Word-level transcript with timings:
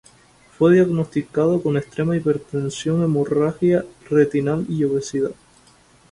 Fue 0.57 0.73
diagnosticado 0.73 1.61
con 1.61 1.77
extrema 1.77 2.17
hipertensión, 2.17 3.03
hemorragia 3.03 3.85
retinal 4.09 4.65
y 4.67 4.83
obesidad. 4.83 5.29